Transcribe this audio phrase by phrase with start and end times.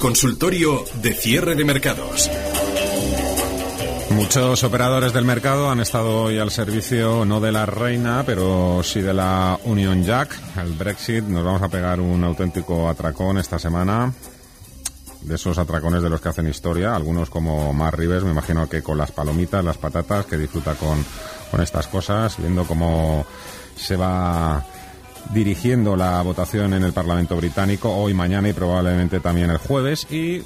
[0.00, 2.30] consultorio de cierre de mercados.
[4.10, 9.02] Muchos operadores del mercado han estado hoy al servicio no de la reina, pero sí
[9.02, 11.24] de la Union Jack, el Brexit.
[11.24, 14.12] Nos vamos a pegar un auténtico atracón esta semana.
[15.20, 18.82] De esos atracones de los que hacen historia, algunos como Mar Rives, me imagino que
[18.82, 21.04] con las palomitas, las patatas, que disfruta con,
[21.50, 23.26] con estas cosas, viendo cómo
[23.76, 24.64] se va
[25.32, 30.06] dirigiendo la votación en el Parlamento británico hoy, mañana y probablemente también el jueves.
[30.10, 30.42] Y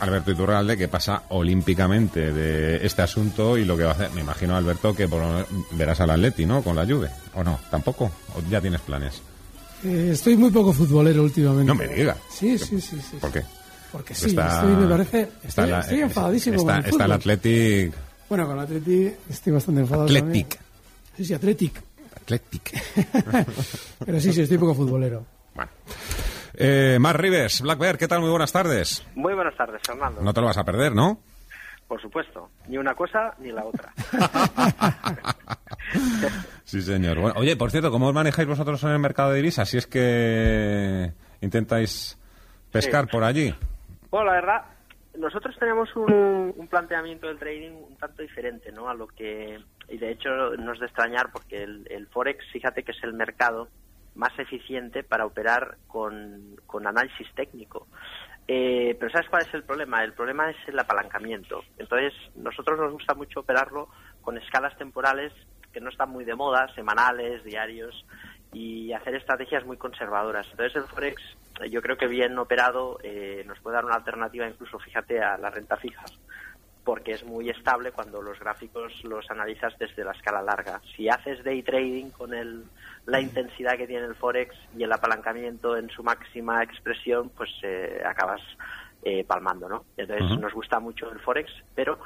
[0.00, 4.10] Alberto Iturralde, que pasa olímpicamente de este asunto y lo que va a hacer.
[4.12, 5.22] Me imagino, Alberto, que por
[5.72, 6.62] verás al Atleti, ¿no?
[6.62, 7.10] Con la Juve.
[7.34, 7.58] ¿O no?
[7.70, 8.10] ¿Tampoco?
[8.34, 9.20] ¿O ya tienes planes?
[9.84, 11.66] Eh, estoy muy poco futbolero últimamente.
[11.66, 12.16] No me diga.
[12.30, 12.98] Sí, sí, sí.
[13.00, 13.42] sí ¿Por qué?
[13.92, 15.28] Porque sí, estoy, me parece.
[15.42, 17.12] Estoy, la- estoy enfadadísimo Está, con el está el.
[17.12, 17.92] Athletic.
[18.28, 20.04] Bueno, con el Atleti estoy bastante enfadado.
[20.06, 20.48] Athletic.
[20.48, 20.70] también.
[21.16, 21.82] Sí, sí, Athletic.
[22.16, 22.70] Athletic.
[24.04, 25.24] Pero sí, sí, estoy poco futbolero.
[25.54, 25.70] Bueno.
[26.54, 28.20] Eh, Mar Rives, Black Bear, ¿qué tal?
[28.20, 29.04] Muy buenas tardes.
[29.14, 30.20] Muy buenas tardes, Fernando.
[30.20, 31.20] No te lo vas a perder, ¿no?
[31.88, 33.92] Por supuesto, ni una cosa ni la otra.
[36.64, 37.18] Sí, señor.
[37.18, 39.68] Bueno, oye, por cierto, ¿cómo os manejáis vosotros en el mercado de divisas?
[39.68, 42.16] Si es que intentáis
[42.70, 43.10] pescar Sí.
[43.10, 43.52] por allí.
[44.08, 44.64] Bueno, la verdad,
[45.18, 48.88] nosotros tenemos un, un planteamiento del trading un tanto diferente, ¿no?
[48.88, 49.58] A lo que,
[49.90, 53.12] y de hecho no es de extrañar porque el, el Forex, fíjate que es el
[53.12, 53.68] mercado
[54.14, 57.86] más eficiente para operar con, con análisis técnico.
[58.48, 60.02] Eh, pero ¿sabes cuál es el problema?
[60.02, 61.62] El problema es el apalancamiento.
[61.78, 63.88] Entonces, nosotros nos gusta mucho operarlo
[64.22, 65.32] con escalas temporales
[65.72, 68.04] que no están muy de moda, semanales, diarios,
[68.52, 70.46] y hacer estrategias muy conservadoras.
[70.50, 71.22] Entonces, el Forex,
[71.70, 75.50] yo creo que bien operado, eh, nos puede dar una alternativa incluso, fíjate, a la
[75.50, 76.04] renta fija,
[76.90, 80.80] porque es muy estable cuando los gráficos los analizas desde la escala larga.
[80.96, 82.64] Si haces day trading con el,
[83.06, 88.02] la intensidad que tiene el Forex y el apalancamiento en su máxima expresión, pues eh,
[88.04, 88.40] acabas
[89.04, 89.84] eh, palmando, ¿no?
[89.96, 92.00] Entonces nos gusta mucho el Forex, pero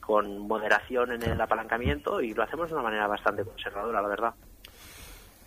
[0.00, 4.34] con moderación en el apalancamiento y lo hacemos de una manera bastante conservadora, la verdad.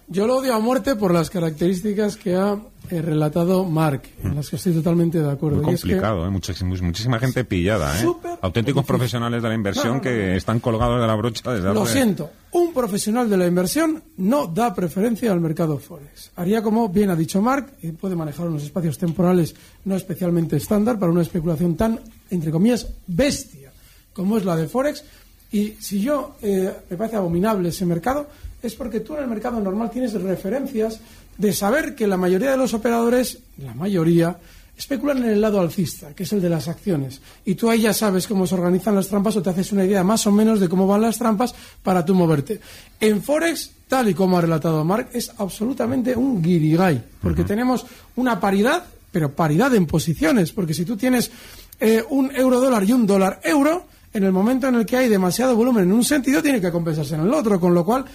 [0.09, 2.57] Yo lo odio a muerte por las características que ha
[2.89, 5.61] eh, relatado Mark, en las que estoy totalmente de acuerdo.
[5.61, 6.29] Muy Y es que- complicado, ¿eh?
[6.29, 8.05] Muchísima, muchísima gente pillada, ¿eh?
[8.41, 8.85] Auténticos difícil.
[8.85, 11.91] profesionales de la inversión No, no, que están colgados de la brocha desde Lo hace-
[11.93, 16.31] siento, un profesional de la inversión no da preferencia al mercado Forex.
[16.37, 19.53] Haría como bien ha dicho Mark, y puede manejar unos espacios temporales
[19.83, 23.73] no especialmente estándar para una especulación tan, entre comillas, bestia
[24.13, 25.03] como es la de Forex.
[25.51, 28.27] Y si yo eh, me parece abominable ese mercado,
[28.67, 30.99] es porque tú en el mercado normal tienes referencias
[31.37, 34.37] de saber que la mayoría de los operadores, la mayoría,
[34.77, 37.19] especulan en el lado alcista, que es el de las acciones.
[37.45, 40.03] Y tú ahí ya sabes cómo se organizan las trampas o te haces una idea
[40.03, 42.59] más o menos de cómo van las trampas para tú moverte.
[42.99, 47.85] En Forex, tal y como ha relatado Mark, es absolutamente un guirigay, porque tenemos
[48.15, 51.31] una paridad, pero paridad en posiciones, porque si tú tienes
[51.79, 55.09] eh, un euro dólar y un dólar euro, en el momento en el que hay
[55.09, 58.05] demasiado volumen en un sentido, tiene que compensarse en el otro, con lo cual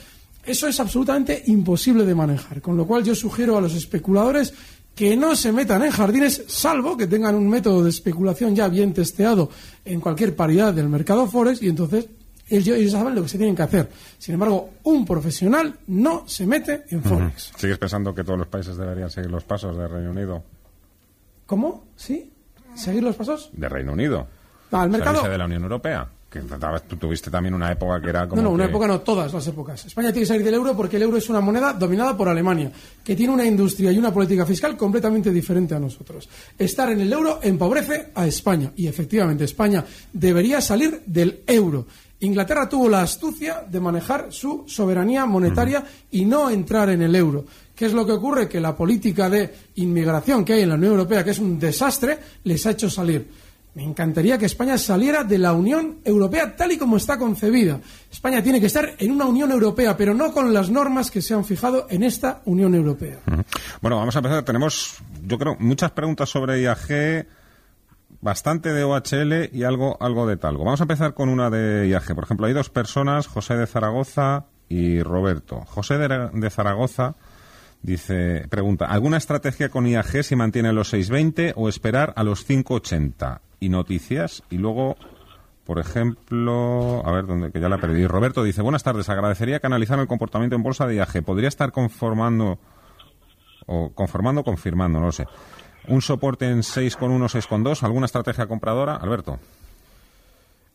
[0.44, 2.60] eso es absolutamente imposible de manejar.
[2.60, 4.53] Con lo cual yo sugiero a los especuladores
[4.94, 8.92] que no se metan en jardines, salvo que tengan un método de especulación ya bien
[8.92, 9.50] testeado
[9.84, 12.08] en cualquier paridad del mercado Forex y entonces
[12.48, 13.88] ellos, saben lo que se tienen que hacer.
[14.19, 17.52] Sin embargo, un profesional no se mete en Forex.
[17.56, 20.42] ¿Sigues pensando que todos los países deberían seguir los pasos de Reino Unido?
[21.47, 21.86] ¿Cómo?
[21.97, 22.31] ¿Sí?
[22.75, 23.50] ¿Seguir los pasos?
[23.52, 24.26] De Reino Unido.
[24.70, 25.22] No, el mercado...
[25.22, 26.08] De la Unión Europea.
[26.32, 26.41] Que
[26.88, 28.41] tú tuviste también una época que era como.
[28.41, 29.84] No, no, una que- época no, todas las épocas.
[29.84, 32.73] España tiene que salir del euro porque el euro es una moneda dominada por Alemania,
[33.05, 36.29] que tiene una industria y una política fiscal completamente diferente a nosotros.
[36.58, 41.87] Estar en el euro empobrece a España y efectivamente España debería salir del euro.
[42.20, 47.44] Inglaterra tuvo la astucia de manejar su soberanía monetaria y no entrar en el euro.
[47.75, 48.49] ¿Qué es lo que ocurre?
[48.49, 52.17] Que la política de inmigración que hay en la Unión Europea, que es un desastre,
[52.44, 53.26] les ha hecho salir.
[53.74, 57.80] Me encantaría que España saliera de la Unión Europea tal y como está concebida.
[58.10, 61.32] España tiene que estar en una Unión Europea, pero no con las normas que se
[61.32, 63.20] han fijado en esta Unión Europea.
[63.80, 64.44] Bueno, vamos a empezar.
[64.44, 67.26] Tenemos, yo creo, muchas preguntas sobre IAG,
[68.20, 70.64] bastante de OHL y algo, algo de talgo.
[70.64, 72.14] Vamos a empezar con una de IAG.
[72.14, 75.64] Por ejemplo, hay dos personas, José de Zaragoza y Roberto.
[75.64, 77.14] José de, de Zaragoza
[77.82, 83.40] dice, pregunta, ¿alguna estrategia con IAG si mantiene los 620 o esperar a los 580?
[83.61, 84.96] Y noticias, y luego
[85.64, 88.06] por ejemplo, a ver, donde que ya la perdí.
[88.06, 91.23] Roberto dice, buenas tardes, agradecería que analizaran el comportamiento en bolsa de IAG.
[91.23, 92.58] ¿Podría estar conformando,
[93.67, 95.26] o conformando confirmando, no lo sé,
[95.88, 97.82] un soporte en 6,1, 6,2?
[97.84, 98.96] ¿Alguna estrategia compradora?
[98.96, 99.38] Alberto.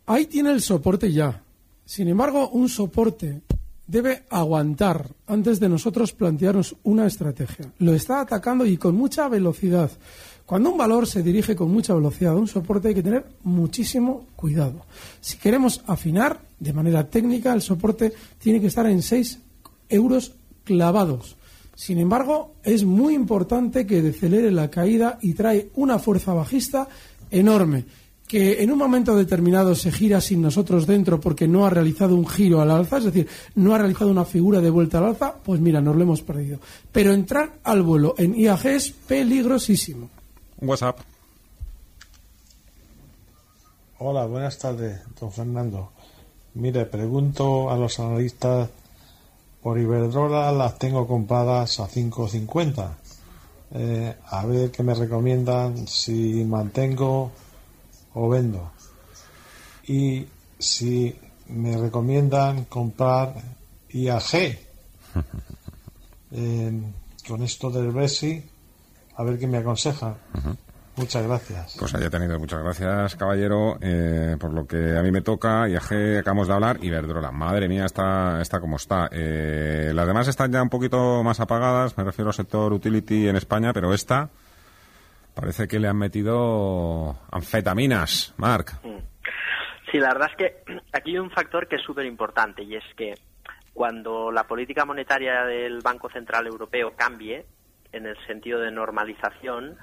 [0.06, 1.42] Ahí tiene el soporte ya.
[1.84, 3.42] Sin embargo, un soporte
[3.88, 7.72] debe aguantar antes de nosotros plantearnos una estrategia.
[7.80, 9.90] Lo está atacando y con mucha velocidad.
[10.46, 14.28] Cuando un valor se dirige con mucha velocidad a un soporte hay que tener muchísimo
[14.36, 14.86] cuidado.
[15.20, 19.40] Si queremos afinar de manera técnica, el soporte tiene que estar en 6
[19.90, 20.34] euros
[20.64, 21.36] clavados.
[21.76, 26.88] Sin embargo, es muy importante que decelere la caída y trae una fuerza bajista
[27.30, 27.86] enorme
[28.28, 32.28] que en un momento determinado se gira sin nosotros dentro porque no ha realizado un
[32.28, 35.62] giro al alza, es decir, no ha realizado una figura de vuelta al alza, pues
[35.62, 36.60] mira, nos lo hemos perdido.
[36.92, 40.10] Pero entrar al vuelo en IAG es peligrosísimo.
[40.62, 41.00] WhatsApp.
[44.00, 45.92] Hola, buenas tardes, don Fernando.
[46.56, 48.70] Mire, pregunto a los analistas
[49.62, 52.90] por Iberdrola, las tengo compradas a 5.50.
[53.72, 57.32] Eh, a ver qué me recomiendan si mantengo
[58.18, 58.72] o vendo.
[59.86, 60.28] Y
[60.58, 61.16] si
[61.48, 63.36] me recomiendan comprar
[63.90, 64.34] IAG
[66.32, 66.82] eh,
[67.28, 68.44] con esto del Brexit,
[69.16, 70.16] a ver qué me aconsejan.
[70.96, 71.76] Muchas gracias.
[71.78, 75.70] Pues haya tenido muchas gracias, caballero, eh, por lo que a mí me toca.
[75.70, 76.84] IAG acabamos de hablar.
[76.84, 79.10] Iberdrola, madre mía, está, está como está.
[79.12, 83.36] Eh, las demás están ya un poquito más apagadas, me refiero al sector utility en
[83.36, 84.32] España, pero esta
[85.38, 88.80] parece que le han metido anfetaminas, Marc.
[89.92, 92.84] Sí, la verdad es que aquí hay un factor que es súper importante y es
[92.96, 93.14] que
[93.74, 97.46] cuando la política monetaria del Banco Central Europeo cambie,
[97.92, 99.78] en el sentido de normalización,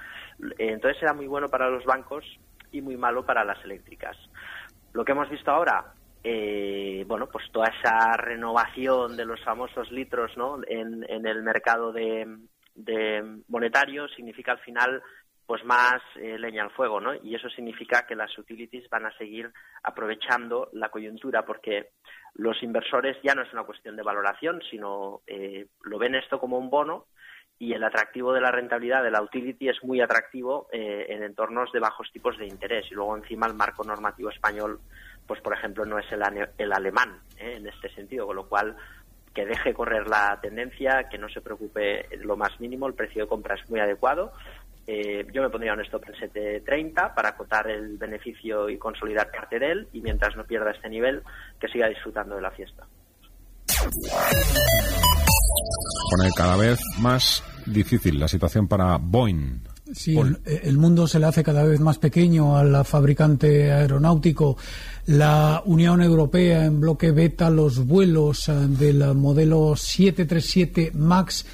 [0.59, 2.25] eh, entonces será muy bueno para los bancos
[2.73, 4.17] y muy malo para las eléctricas.
[4.93, 10.37] Lo que hemos visto ahora, eh, bueno, pues toda esa renovación de los famosos litros
[10.37, 10.59] ¿no?
[10.67, 12.27] en, el mercado de,
[13.49, 15.03] monetario significa al final
[15.47, 17.15] pues más eh, leña al fuego, ¿no?
[17.15, 19.53] Y eso significa que las utilities van a seguir
[19.83, 21.91] aprovechando la coyuntura porque
[22.35, 25.21] los inversores ya no es una cuestión de valoración, sino
[25.83, 27.07] lo ven esto como un bono
[27.59, 31.71] y el atractivo de la rentabilidad de la utility es muy atractivo eh, en entornos
[31.73, 34.81] de bajos tipos de interés y luego encima el marco normativo español
[35.27, 36.23] pues por ejemplo no es el,
[36.59, 38.77] el alemán eh, en este sentido con lo cual
[39.33, 43.29] que deje correr la tendencia que no se preocupe lo más mínimo el precio de
[43.29, 44.33] compra es muy adecuado
[44.87, 49.59] eh, yo me pondría un stop en 7.30 para acotar el beneficio y consolidar parte
[49.59, 51.23] de él y mientras no pierda este nivel
[51.61, 52.87] que siga disfrutando de la fiesta
[56.11, 59.61] pone cada vez más difícil la situación para Boeing.
[59.93, 60.17] Sí,
[60.47, 64.57] el, mundo se le hace cada vez más pequeño al fabricante aeronáutico.
[65.07, 71.45] La Unión Europea en bloque beta los vuelos eh, del modelo 737 MAX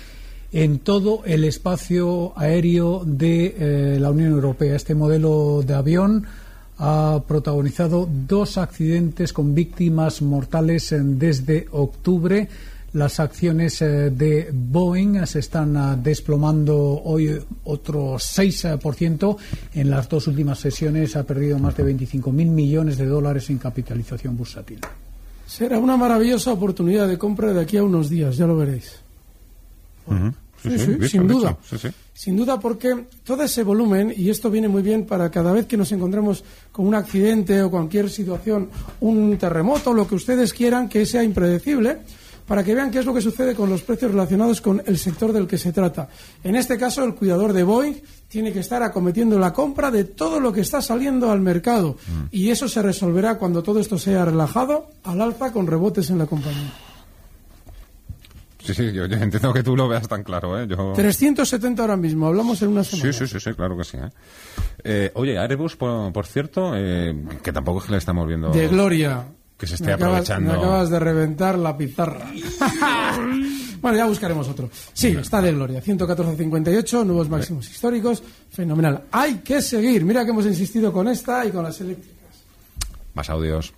[0.52, 4.76] en todo el espacio aéreo de eh, la Unión Europea.
[4.76, 6.26] Este modelo de avión
[6.78, 12.48] ha protagonizado dos accidentes con víctimas mortales desde octubre
[12.92, 19.36] las acciones eh, de Boeing se están ah, desplomando hoy otro 6%.
[19.74, 24.36] En las dos últimas sesiones ha perdido más de 25.000 millones de dólares en capitalización
[24.36, 24.80] bursátil.
[25.46, 29.00] Será una maravillosa oportunidad de compra de aquí a unos días, ya lo veréis.
[30.62, 31.56] Sí, sí, sin duda.
[32.12, 35.76] Sin duda porque todo ese volumen, y esto viene muy bien para cada vez que
[35.76, 38.68] nos encontremos con un accidente o cualquier situación,
[39.00, 41.98] un terremoto, lo que ustedes quieran, que sea impredecible,
[42.46, 45.32] para que vean qué es lo que sucede con los precios relacionados con el sector
[45.32, 46.08] del que se trata.
[46.42, 47.94] En este caso, el cuidador de Boeing
[48.28, 51.96] tiene que estar acometiendo la compra de todo lo que está saliendo al mercado.
[52.06, 52.24] Mm.
[52.32, 56.26] Y eso se resolverá cuando todo esto sea relajado al alza con rebotes en la
[56.26, 56.72] compañía.
[58.74, 60.66] Sí, sí, yo, entiendo que tú lo veas tan claro, ¿eh?
[60.66, 63.12] 370 ahora mismo, hablamos en una semana.
[63.12, 63.96] Sí, sí, sí, claro que sí.
[63.96, 64.10] ¿eh?
[64.84, 68.50] eh oye, Airbus, por, cierto, eh, que tampoco es que le estamos viendo...
[68.50, 69.24] De gloria
[69.58, 70.52] que se esté aprovechando.
[70.52, 72.30] me acabas de reventar la pizarra.
[73.82, 74.70] bueno, ya buscaremos otro.
[74.94, 75.82] Sí, está de gloria.
[75.82, 78.22] 114.58, nuevos máximos históricos.
[78.50, 79.02] Fenomenal.
[79.10, 80.04] Hay que seguir.
[80.06, 82.16] Mira que hemos insistido con esta y con las eléctricas.
[83.12, 83.74] Más audios.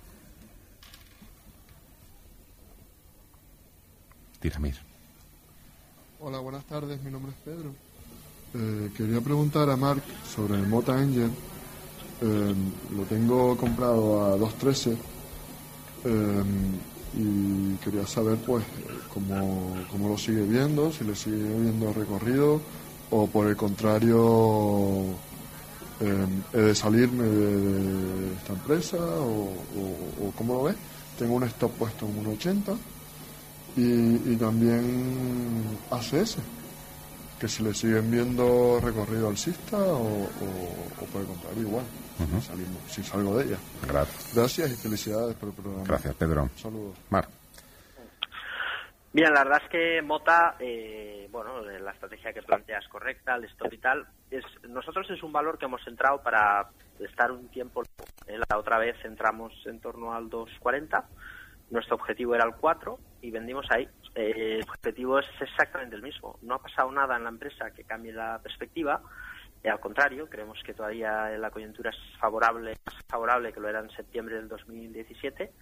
[6.21, 7.03] Hola, buenas tardes.
[7.03, 7.75] Mi nombre es Pedro.
[8.55, 10.03] Eh, quería preguntar a Mark
[10.35, 11.31] sobre el Mota Engine.
[12.21, 12.55] Eh,
[12.97, 14.97] lo tengo comprado a 2.13
[16.05, 16.79] Em,
[17.15, 18.65] y quería saber pues
[19.13, 22.61] cómo, cómo lo sigue viendo, si le sigue viendo recorrido
[23.11, 25.05] o por el contrario
[26.01, 29.53] eh, he de salirme de, esta empresa o,
[30.23, 30.77] o, cómo lo ves.
[31.19, 32.77] Tengo un stop puesto en 1.80
[33.77, 36.39] y, y también ACS,
[37.41, 41.85] que si le siguen viendo recorrido alcista o, o por el contrario igual.
[42.89, 43.59] si salgo de ella.
[43.87, 44.35] Gracias.
[44.35, 45.85] Gracias y felicidades por el programa.
[45.85, 46.49] Gracias, Pedro.
[46.57, 46.97] Saludos.
[47.11, 47.27] Mar.
[49.13, 53.73] Bien, la verdad es que Mota, eh, bueno, la estrategia que planteas correcta, el stop
[53.73, 57.83] y tal, es, nosotros es un valor que hemos entrado para estar un tiempo.
[58.27, 61.05] La otra vez entramos en torno al 2.40,
[61.71, 63.89] nuestro objetivo era el 4 y vendimos ahí.
[64.15, 66.39] Eh, el objetivo es exactamente el mismo.
[66.43, 69.01] No ha pasado nada en la empresa que cambie la perspectiva.
[69.63, 73.81] Eh, al contrario, creemos que todavía la coyuntura es favorable, más favorable que lo era
[73.81, 75.53] en septiembre del 2017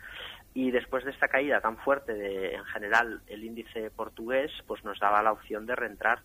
[0.54, 4.98] y después de esta caída tan fuerte de, en general, el índice portugués, pues nos
[4.98, 6.22] daba la opción de reentrar.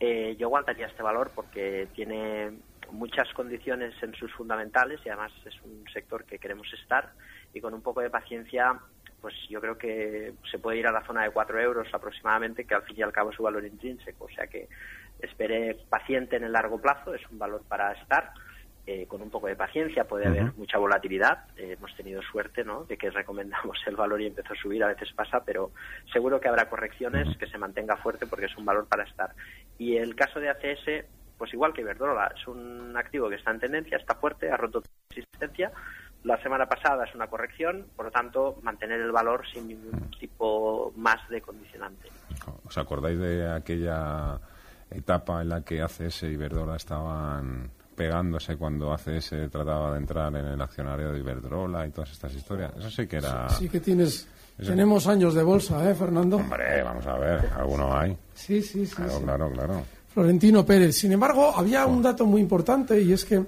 [0.00, 2.58] Eh, yo aguantaría este valor porque tiene
[2.90, 7.12] muchas condiciones en sus fundamentales y además es un sector que queremos estar
[7.54, 8.80] y con un poco de paciencia
[9.22, 12.74] pues yo creo que se puede ir a la zona de 4 euros aproximadamente, que
[12.74, 14.24] al fin y al cabo es su valor intrínseco.
[14.24, 14.68] O sea que
[15.20, 18.32] espere paciente en el largo plazo, es un valor para estar
[18.84, 21.44] eh, con un poco de paciencia, puede haber mucha volatilidad.
[21.56, 22.82] Eh, hemos tenido suerte ¿no?
[22.82, 25.70] de que recomendamos el valor y empezó a subir, a veces pasa, pero
[26.12, 29.36] seguro que habrá correcciones, que se mantenga fuerte porque es un valor para estar.
[29.78, 31.06] Y el caso de ACS,
[31.38, 34.82] pues igual que Iberdrola, es un activo que está en tendencia, está fuerte, ha roto
[35.08, 35.70] resistencia.
[36.24, 40.92] La semana pasada es una corrección, por lo tanto, mantener el valor sin ningún tipo
[40.96, 42.08] más de condicionante.
[42.64, 44.38] ¿Os acordáis de aquella
[44.90, 50.46] etapa en la que ACS y Iberdrola estaban pegándose cuando ACS trataba de entrar en
[50.46, 52.72] el accionario de Iberdrola y todas estas historias.
[52.76, 53.48] Eso sí que era...
[53.48, 54.28] Sí, que tienes...
[54.56, 56.36] Tenemos años de bolsa, ¿eh, Fernando?
[56.36, 58.16] Hombre, vamos a ver, alguno hay.
[58.34, 58.94] Sí, sí, sí.
[58.94, 59.82] Claro, claro, claro.
[60.12, 60.96] Florentino Pérez.
[60.96, 63.42] Sin embargo, había un dato muy importante y es que,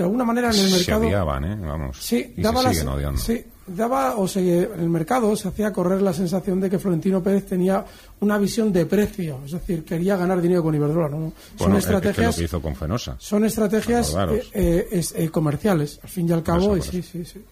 [0.00, 1.02] de alguna manera, en el mercado...
[1.02, 1.56] Se odiaban, ¿eh?
[1.60, 1.98] Vamos.
[1.98, 3.20] Sí, y daba se siguen odiando.
[3.20, 7.22] Sí, daba, o sea, en el mercado se hacía correr la sensación de que Florentino
[7.22, 7.84] Pérez tenía
[8.20, 11.10] una visión de precio, es decir, quería ganar dinero con Iberdrola.
[11.10, 11.34] ¿no?
[11.54, 12.34] son estrategias.
[12.34, 13.16] que hizo con Fenosa.
[13.18, 16.80] Son estrategias eh, eh, eh, comerciales, al fin y al cabo.
[16.80, 17.44] sí, sí, sí.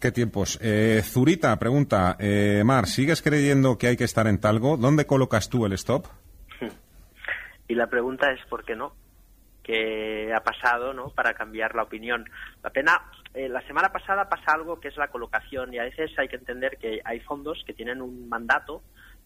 [0.00, 0.58] Qué tiempos.
[1.04, 2.18] Zurita pregunta,
[2.64, 4.76] Mar, ¿sigues creyendo que hay que estar en Talgo?
[4.76, 6.06] ¿Dónde colocas tú el stop?
[7.68, 8.92] Y la pregunta es ¿por qué no?
[9.64, 12.30] ¿Qué ha pasado no para cambiar la opinión?
[12.62, 13.00] La pena
[13.34, 16.36] eh, la semana pasada pasa algo que es la colocación y a veces hay que
[16.36, 18.82] entender que hay fondos que tienen un mandato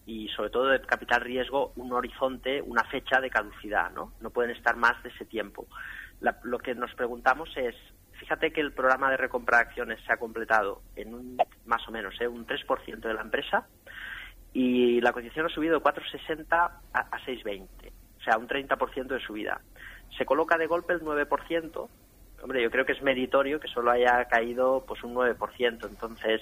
[0.07, 4.13] y sobre todo de capital riesgo un horizonte, una fecha de caducidad, ¿no?
[4.19, 5.67] No pueden estar más de ese tiempo.
[6.43, 7.75] lo que nos preguntamos es,
[8.13, 11.91] fíjate que el programa de recompra de acciones se ha completado en un, más o
[11.91, 12.27] menos, ¿eh?
[12.27, 13.67] un 3% de la empresa
[14.53, 17.67] y la cotización ha subido de 4,60 a, a 6,20,
[18.19, 19.61] o sea, un 30% de subida.
[20.17, 21.89] Se coloca de golpe el 9%,
[22.41, 25.87] hombre, yo creo que es meritorio que solo haya caído pues un 9%.
[25.87, 26.41] Entonces,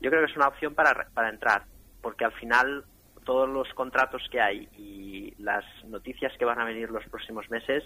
[0.00, 1.64] yo creo que es una opción para, para entrar,
[2.00, 2.84] porque al final
[3.24, 7.84] todos los contratos que hay y las noticias que van a venir los próximos meses,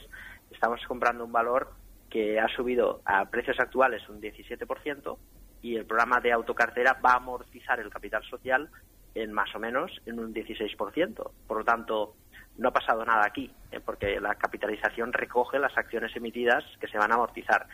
[0.50, 1.72] estamos comprando un valor
[2.08, 5.18] que ha subido a precios actuales un 17%
[5.62, 8.70] y el programa de autocartera va a amortizar el capital social
[9.14, 11.30] en más o menos en un 16%.
[11.46, 12.14] Por lo tanto,
[12.58, 16.98] no ha pasado nada aquí, eh, porque la capitalización recoge las acciones emitidas que se
[16.98, 17.66] van a amortizar.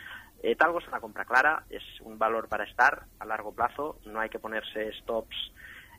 [0.42, 4.20] Eh, Talgo es una compra clara, es un valor para estar a largo plazo, no
[4.20, 5.36] hay que ponerse stops,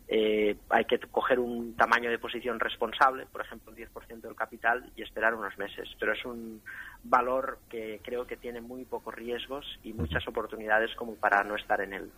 [0.09, 4.91] eh, hay que coger un tamaño de posición responsable, por ejemplo, un 10% del capital
[4.97, 5.87] y esperar unos meses.
[5.97, 6.61] Pero es un
[7.03, 11.79] valor que creo que tiene muy pocos riesgos y muchas oportunidades como para no estar
[11.79, 12.11] en él.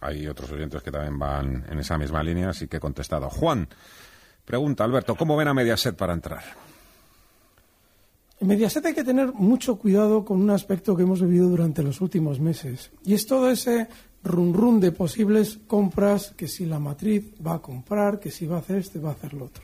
[0.00, 3.30] Hay otros oyentes que también van en esa misma línea, así que he contestado.
[3.30, 3.68] Juan,
[4.44, 6.42] Pregunta, Alberto, ¿cómo ven a Mediaset para entrar?
[8.40, 12.00] En Mediaset hay que tener mucho cuidado con un aspecto que hemos vivido durante los
[12.00, 12.90] últimos meses.
[13.04, 13.86] Y es todo ese
[14.24, 18.56] run run de posibles compras, que si la matriz va a comprar, que si va
[18.56, 19.62] a hacer este, va a hacer lo otro.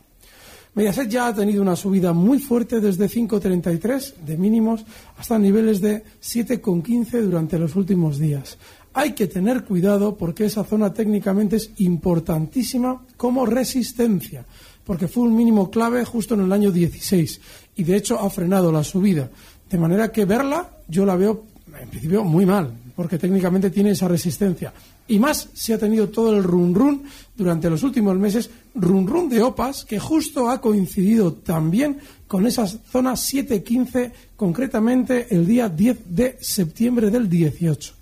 [0.75, 4.85] Mediaset ya ha tenido una subida muy fuerte desde 5,33 de mínimos
[5.17, 8.59] hasta niveles de 7,15 durante los últimos días.
[8.95, 14.45] Hay que tener cuidado porque esa zona técnicamente es importantísima como resistencia
[14.89, 17.41] porque fue un mínimo clave justo en el año 16
[17.77, 19.29] y de hecho ha frenado la subida.
[19.69, 21.45] De manera que verla yo la veo
[21.79, 24.73] en principio muy mal, porque técnicamente tiene esa resistencia.
[25.07, 27.03] Y más si ha tenido todo el run run
[27.37, 32.67] durante los últimos meses, run run de OPAS, que justo ha coincidido también con esa
[32.67, 37.93] zona 7.15, concretamente el día 10 de septiembre del 18.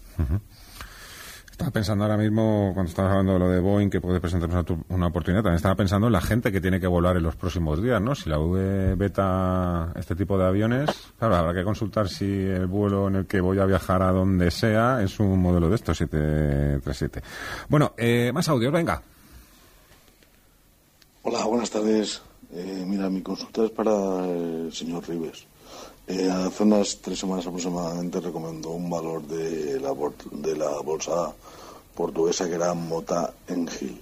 [1.56, 5.06] Estaba pensando ahora mismo, cuando estabas hablando de lo de Boeing, que puede presentarnos una
[5.06, 7.98] oportunidad, también estaba pensando en la gente que tiene que volar en los próximos días,
[8.02, 8.14] ¿no?
[8.14, 13.08] Si la V beta este tipo de aviones, claro, habrá que consultar si el vuelo
[13.08, 17.22] en el que voy a viajar a donde sea es un modelo de estos, 737.
[17.70, 19.00] Bueno, eh, más audios, venga.
[21.22, 22.20] Hola, buenas tardes.
[22.52, 25.46] Eh, mira, mi consulta es para el señor Rives.
[26.08, 29.92] Eh, hace unas tres semanas aproximadamente recomendó un valor de la,
[30.30, 31.34] de la bolsa
[31.94, 34.00] portuguesa que era Mota Engil.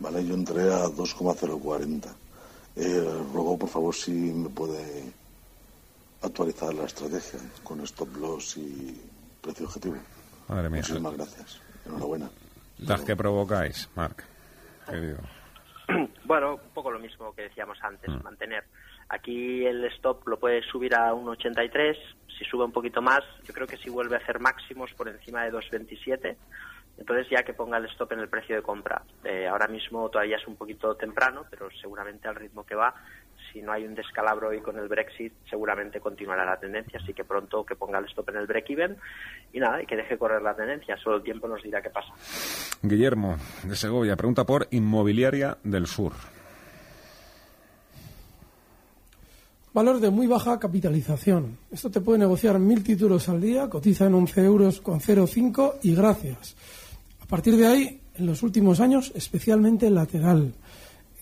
[0.00, 0.26] ¿vale?
[0.26, 2.14] Yo entré a 2,040.
[2.76, 5.12] Eh, ruego, por favor, si me puede
[6.22, 9.00] actualizar la estrategia con stop loss y
[9.40, 9.96] precio objetivo.
[10.48, 10.80] Madre mía.
[10.80, 11.60] Muchísimas gracias.
[11.86, 12.30] Enhorabuena.
[12.78, 14.24] Las que provocáis, Marc.
[16.24, 18.22] Bueno, un poco lo mismo que decíamos antes, mm.
[18.22, 18.64] mantener
[19.08, 21.96] Aquí el stop lo puede subir a 1,83.
[22.38, 25.44] Si sube un poquito más, yo creo que si vuelve a hacer máximos por encima
[25.44, 26.36] de 2,27,
[26.98, 29.02] entonces ya que ponga el stop en el precio de compra.
[29.24, 32.94] Eh, ahora mismo todavía es un poquito temprano, pero seguramente al ritmo que va,
[33.52, 36.98] si no hay un descalabro hoy con el Brexit, seguramente continuará la tendencia.
[37.02, 38.96] Así que pronto que ponga el stop en el break-even
[39.52, 40.96] y nada, y que deje correr la tendencia.
[40.96, 42.12] Solo el tiempo nos dirá qué pasa.
[42.82, 46.12] Guillermo, de Segovia, pregunta por Inmobiliaria del Sur.
[49.74, 51.58] Valor de muy baja capitalización.
[51.70, 55.96] Esto te puede negociar mil títulos al día, cotiza en 11 euros con 0,5 y
[55.96, 56.54] gracias.
[57.20, 60.54] A partir de ahí, en los últimos años, especialmente lateral.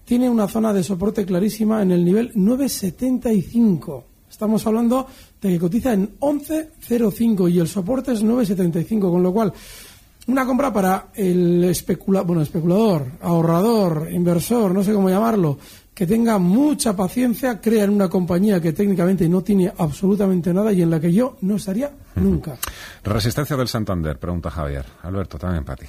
[0.05, 4.05] Tiene una zona de soporte clarísima en el nivel 9,75.
[4.29, 5.07] Estamos hablando
[5.41, 9.53] de que cotiza en 11,05 y el soporte es 9,75, con lo cual
[10.27, 15.59] una compra para el especula bueno, especulador, ahorrador, inversor, no sé cómo llamarlo,
[15.95, 20.83] que tenga mucha paciencia, crea en una compañía que técnicamente no tiene absolutamente nada y
[20.83, 22.57] en la que yo no estaría nunca.
[23.05, 24.87] Resistencia del Santander, pregunta Javier.
[25.03, 25.87] Alberto, también para ti.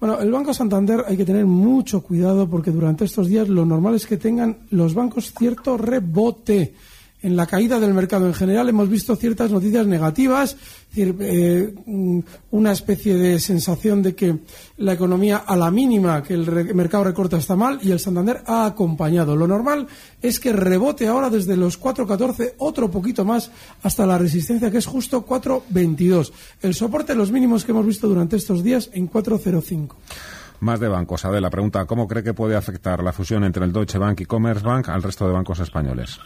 [0.00, 3.94] Bueno, el Banco Santander hay que tener mucho cuidado porque durante estos días lo normal
[3.94, 6.74] es que tengan los bancos cierto rebote
[7.22, 10.56] en la caída del mercado en general hemos visto ciertas noticias negativas,
[10.96, 11.74] eh,
[12.50, 14.38] una especie de sensación de que
[14.78, 18.66] la economía a la mínima que el mercado recorta está mal y el Santander ha
[18.66, 19.36] acompañado.
[19.36, 19.86] Lo normal
[20.20, 23.50] es que rebote ahora desde los 4.14 otro poquito más
[23.82, 26.32] hasta la resistencia que es justo 4.22.
[26.60, 29.94] El soporte los mínimos que hemos visto durante estos días en 4.05.
[30.60, 31.24] Más de bancos.
[31.24, 34.88] Adela pregunta, ¿cómo cree que puede afectar la fusión entre el Deutsche Bank y Commerzbank
[34.88, 36.20] al resto de bancos españoles?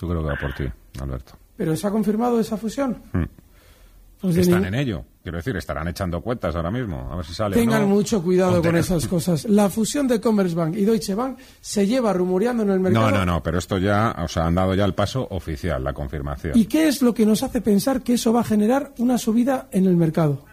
[0.00, 0.64] Yo creo que va por ti,
[1.00, 1.32] Alberto.
[1.56, 3.02] ¿Pero se ha confirmado esa fusión?
[3.12, 3.24] Hmm.
[4.20, 5.04] Pues Están en ello.
[5.22, 7.08] Quiero decir, estarán echando cuentas ahora mismo.
[7.12, 7.54] A ver si sale.
[7.54, 9.44] Tengan mucho cuidado con esas cosas.
[9.44, 13.10] La fusión de Commerzbank y Deutsche Bank se lleva rumoreando en el mercado.
[13.10, 15.92] No, no, no, pero esto ya, o sea, han dado ya el paso oficial, la
[15.92, 16.58] confirmación.
[16.58, 19.68] ¿Y qué es lo que nos hace pensar que eso va a generar una subida
[19.70, 20.44] en el mercado?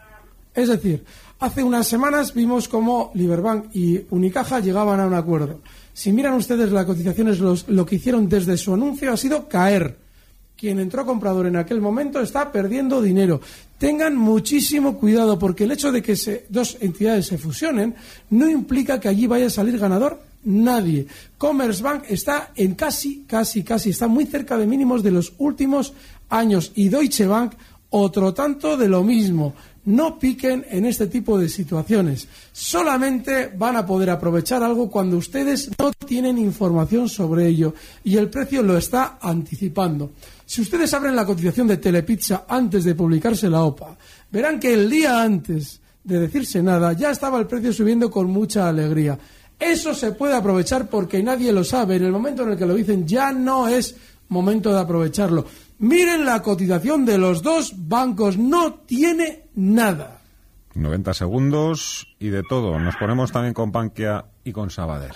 [0.54, 1.04] Es decir,
[1.40, 5.62] hace unas semanas vimos cómo Liberbank y Unicaja llegaban a un acuerdo.
[5.96, 9.96] Si miran ustedes las cotizaciones, lo que hicieron desde su anuncio ha sido caer.
[10.58, 13.40] Quien entró comprador en aquel momento está perdiendo dinero.
[13.78, 17.96] Tengan muchísimo cuidado porque el hecho de que dos entidades se fusionen
[18.30, 21.08] no implica que allí vaya a salir ganador nadie.
[21.38, 25.94] Commerzbank está en casi, casi, casi, está muy cerca de mínimos de los últimos
[26.28, 27.54] años y Deutsche Bank
[27.90, 29.56] otro tanto de lo mismo
[29.86, 32.28] no piquen en este tipo de situaciones.
[32.52, 38.30] Solamente van a poder aprovechar algo cuando ustedes no tienen información sobre ello y el
[38.30, 40.12] precio lo está anticipando.
[40.46, 43.98] Si ustedes abren la cotización de Telepizza antes de publicarse la OPA,
[44.32, 48.68] verán que el día antes de decirse nada ya estaba el precio subiendo con mucha
[48.68, 49.18] alegría.
[49.60, 51.96] Eso se puede aprovechar porque nadie lo sabe.
[51.96, 53.96] En el momento en el que lo dicen ya no es
[54.30, 55.46] momento de aprovecharlo.
[55.80, 60.22] Miren la cotización de los dos bancos, no tiene nada.
[60.74, 62.80] 90 segundos y de todo.
[62.80, 65.16] Nos ponemos también con Panquia y con Sabadell.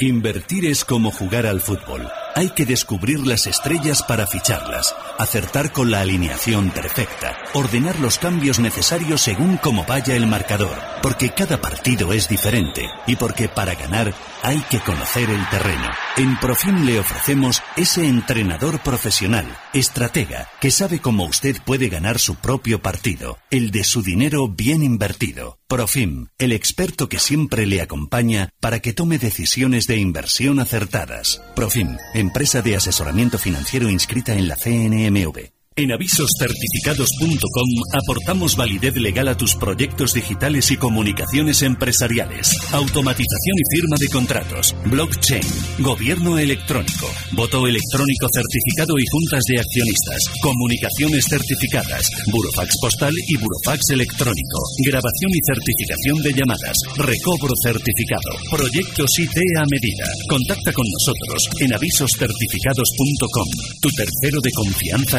[0.00, 2.08] Invertir es como jugar al fútbol.
[2.34, 8.58] Hay que descubrir las estrellas para ficharlas, acertar con la alineación perfecta, ordenar los cambios
[8.58, 14.12] necesarios según cómo vaya el marcador, porque cada partido es diferente y porque para ganar
[14.44, 15.88] hay que conocer el terreno.
[16.18, 22.34] En Profim le ofrecemos ese entrenador profesional, estratega, que sabe cómo usted puede ganar su
[22.34, 25.58] propio partido, el de su dinero bien invertido.
[25.66, 31.40] Profim, el experto que siempre le acompaña para que tome decisiones de inversión acertadas.
[31.56, 35.53] Profim, empresa de asesoramiento financiero inscrita en la CNMV.
[35.76, 43.96] En avisoscertificados.com aportamos validez legal a tus proyectos digitales y comunicaciones empresariales, automatización y firma
[43.98, 45.42] de contratos, blockchain,
[45.80, 53.90] gobierno electrónico, voto electrónico certificado y juntas de accionistas, comunicaciones certificadas, burofax postal y burofax
[53.90, 60.06] electrónico, grabación y certificación de llamadas, recobro certificado, proyectos IT a medida.
[60.28, 63.48] Contacta con nosotros en avisoscertificados.com,
[63.82, 65.18] tu tercero de confianza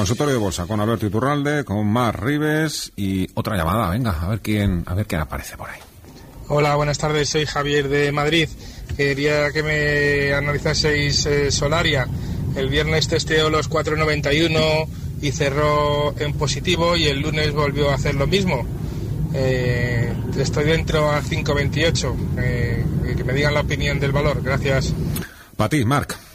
[0.00, 3.90] Consultorio de bolsa con Alberto Iturralde, con Mar Rives y otra llamada.
[3.90, 5.78] Venga, a ver quién, a ver quién aparece por ahí.
[6.48, 7.28] Hola, buenas tardes.
[7.28, 8.48] Soy Javier de Madrid.
[8.96, 12.08] Quería que me analizaseis eh, Solaria.
[12.56, 14.88] El viernes testeó los 4.91
[15.20, 18.64] y cerró en positivo y el lunes volvió a hacer lo mismo.
[19.34, 22.14] Eh, estoy dentro a 5.28.
[22.38, 22.86] Eh,
[23.18, 24.40] que me digan la opinión del valor.
[24.42, 24.94] Gracias.
[25.58, 26.29] Para ti, Marc.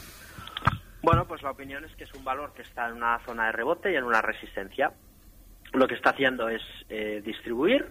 [1.06, 3.52] Bueno, pues la opinión es que es un valor que está en una zona de
[3.52, 4.92] rebote y en una resistencia.
[5.72, 7.86] Lo que está haciendo es eh, distribuir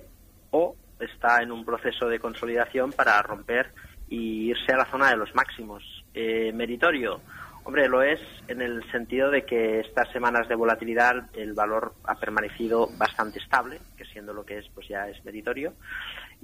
[0.51, 3.71] o está en un proceso de consolidación para romper
[4.09, 6.03] y irse a la zona de los máximos.
[6.13, 7.21] Eh, meritorio,
[7.63, 12.15] hombre, lo es en el sentido de que estas semanas de volatilidad el valor ha
[12.15, 15.71] permanecido bastante estable, que siendo lo que es, pues ya es meritorio.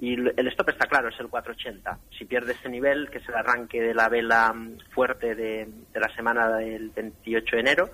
[0.02, 1.96] Y el stop está claro, es el 480.
[2.18, 6.12] Si pierde ese nivel, que es el arranque de la vela mm, fuerte de, la
[6.16, 7.90] semana del 28 de enero,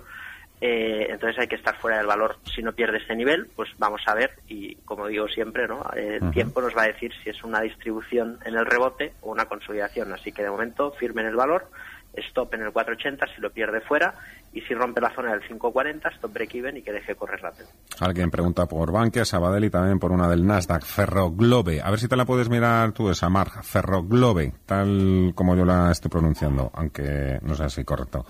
[0.59, 2.37] eh, entonces hay que estar fuera del valor.
[2.51, 5.85] Si no pierde ese nivel, pues vamos a ver, y como digo siempre, ¿no?
[5.95, 9.45] el tiempo nos va a decir si es una distribución en el rebote o una
[9.45, 10.11] consolidación.
[10.11, 11.69] Así que de momento firme en el valor,
[12.13, 14.13] stop en el 480 si lo pierde fuera
[14.51, 17.67] y si rompe la zona del 540, stop break even y que deje correr rápido.
[17.99, 21.81] Alguien pregunta por Bankia, Sabadell y también por una del Nasdaq, Ferroglobe.
[21.81, 25.91] A ver si te la puedes mirar tú esa marca, Ferroglobe, tal como yo la
[25.91, 28.25] estoy pronunciando, aunque no sea así correcto.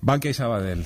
[0.00, 0.84] Bankia y Sabadell.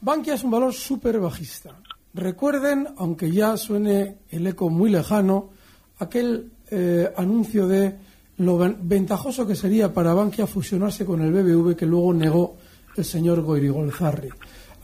[0.00, 1.70] Bankia es un valor súper bajista.
[2.12, 5.50] Recuerden, aunque ya suene el eco muy lejano,
[5.98, 7.96] aquel eh, anuncio de
[8.38, 12.56] lo ventajoso que sería para Bankia fusionarse con el BBV que luego negó
[12.96, 14.30] el señor Goirigolzarri.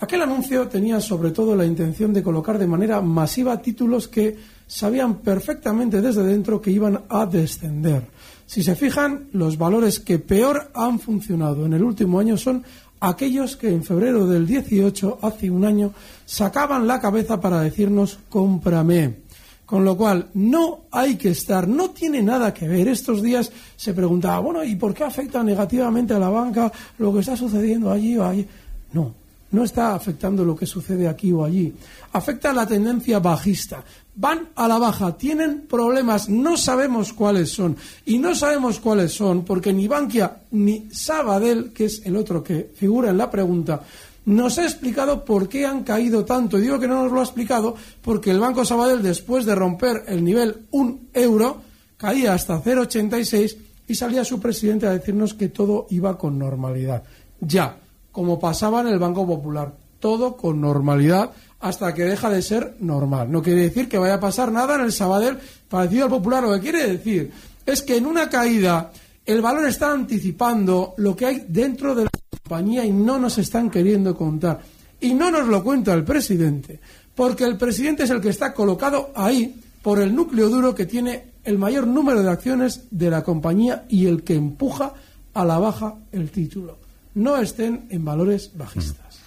[0.01, 4.35] Aquel anuncio tenía sobre todo la intención de colocar de manera masiva títulos que
[4.67, 8.07] sabían perfectamente desde dentro que iban a descender.
[8.47, 12.65] Si se fijan, los valores que peor han funcionado en el último año son
[12.99, 15.93] aquellos que en febrero del 18, hace un año,
[16.25, 19.30] sacaban la cabeza para decirnos cómprame.
[19.71, 22.89] Con lo cual, no hay que estar, no tiene nada que ver.
[22.89, 27.21] Estos días se preguntaba, bueno, ¿y por qué afecta negativamente a la banca lo que
[27.21, 28.45] está sucediendo allí o allí?
[28.93, 29.15] No,
[29.53, 31.73] no está afectando lo que sucede aquí o allí.
[32.11, 33.85] Afecta la tendencia bajista.
[34.17, 37.77] Van a la baja, tienen problemas, no sabemos cuáles son.
[38.07, 42.73] Y no sabemos cuáles son porque ni Bankia ni Sabadell, que es el otro que
[42.75, 43.81] figura en la pregunta,
[44.25, 46.59] nos ha explicado por qué han caído tanto.
[46.59, 50.25] Digo que no nos lo ha explicado porque el Banco Sabadell, después de romper el
[50.25, 51.63] nivel 1 euro,
[51.97, 53.57] caía hasta 0,86
[53.89, 57.03] y salía su presidente a decirnos que todo iba con normalidad.
[57.41, 57.79] Ya,
[58.13, 63.31] como pasaba en el Banco Popular, todo con normalidad hasta que deja de ser normal.
[63.31, 66.43] No quiere decir que vaya a pasar nada en el Sabadell parecido al Popular.
[66.43, 67.31] Lo que quiere decir
[67.67, 68.93] es que en una caída
[69.27, 72.10] el valor está anticipando lo que hay dentro de
[72.51, 74.59] compañía y no nos están queriendo contar.
[75.01, 76.81] Y no nos lo cuenta el presidente,
[77.15, 81.27] porque el presidente es el que está colocado ahí por el núcleo duro que tiene
[81.45, 84.93] el mayor número de acciones de la compañía y el que empuja
[85.33, 86.79] a la baja el título.
[87.15, 89.23] No estén en valores bajistas.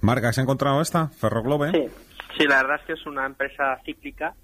[0.00, 1.08] Marga, ¿has encontrado esta?
[1.08, 1.72] Ferroglobe.
[1.72, 1.88] Sí.
[2.38, 4.34] sí, la verdad es que es una empresa cíclica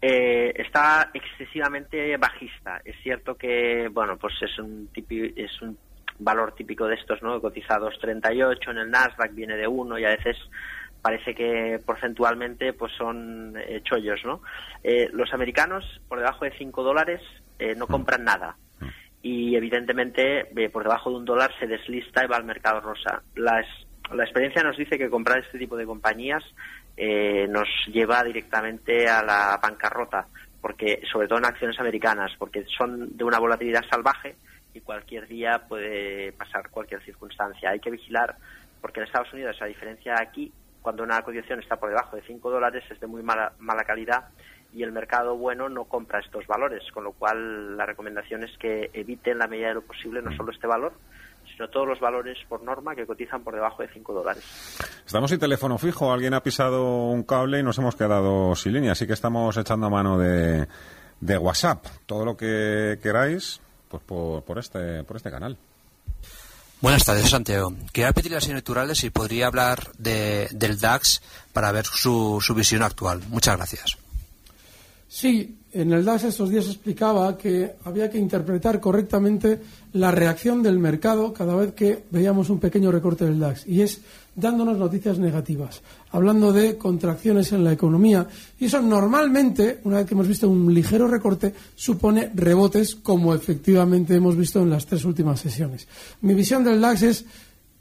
[0.00, 2.80] eh, está excesivamente bajista.
[2.84, 5.76] Es cierto que, bueno, pues es un, es un
[6.20, 7.40] valor típico de estos, ¿no?
[7.40, 10.36] Cotizados 38 en el Nasdaq, viene de 1 y a veces
[11.02, 14.42] parece que porcentualmente pues son eh, chollos, ¿no?
[14.84, 17.20] Eh, los americanos por debajo de 5 dólares
[17.58, 18.56] eh, no compran nada
[19.22, 23.22] y evidentemente por debajo de un dólar se deslista y va al mercado rosa.
[23.34, 23.62] la
[24.24, 26.42] experiencia nos dice que comprar este tipo de compañías
[27.02, 30.26] eh, nos lleva directamente a la bancarrota,
[30.60, 34.36] porque sobre todo en acciones americanas, porque son de una volatilidad salvaje
[34.74, 37.70] y cualquier día puede pasar cualquier circunstancia.
[37.70, 38.36] Hay que vigilar,
[38.80, 40.52] porque en Estados Unidos, a diferencia de aquí,
[40.82, 44.24] cuando una cotización está por debajo de 5 dólares es de muy mala, mala calidad
[44.72, 48.90] y el mercado bueno no compra estos valores, con lo cual la recomendación es que
[48.92, 50.92] eviten la medida de lo posible no solo este valor,
[51.52, 54.78] sino todos los valores por norma que cotizan por debajo de 5 dólares.
[55.04, 58.92] Estamos sin teléfono fijo, alguien ha pisado un cable y nos hemos quedado sin línea,
[58.92, 60.68] así que estamos echando mano de,
[61.20, 61.84] de WhatsApp.
[62.06, 65.58] Todo lo que queráis, pues por, por, este, por este canal.
[66.80, 67.74] Buenas tardes, Santiago.
[67.92, 71.20] Quería pedirle al señor Turales si podría hablar de, del DAX
[71.52, 73.20] para ver su, su visión actual.
[73.28, 73.98] Muchas gracias.
[75.06, 79.60] Sí, en el DAX estos días explicaba que había que interpretar correctamente
[79.92, 84.00] la reacción del mercado cada vez que veíamos un pequeño recorte del DAX y es
[84.40, 88.26] dándonos noticias negativas, hablando de contracciones en la economía
[88.58, 94.14] y eso normalmente, una vez que hemos visto un ligero recorte, supone rebotes como efectivamente
[94.14, 95.86] hemos visto en las tres últimas sesiones.
[96.22, 97.24] Mi visión del DAX es